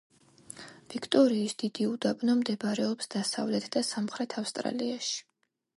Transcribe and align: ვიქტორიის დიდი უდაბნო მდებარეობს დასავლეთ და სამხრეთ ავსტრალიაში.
ვიქტორიის 0.93 1.53
დიდი 1.63 1.85
უდაბნო 1.91 2.37
მდებარეობს 2.41 3.13
დასავლეთ 3.17 3.73
და 3.77 3.87
სამხრეთ 3.93 4.39
ავსტრალიაში. 4.45 5.19